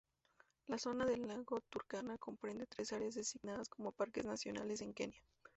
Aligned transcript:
La 0.65 0.79
zona 0.79 1.05
del 1.05 1.27
lago 1.27 1.61
Turkana 1.69 2.17
comprende 2.17 2.65
tres 2.65 2.91
áreas 2.91 3.13
designadas 3.13 3.69
como 3.69 3.91
parques 3.91 4.25
nacionales 4.25 4.81
en 4.81 4.95
Kenia. 4.95 5.21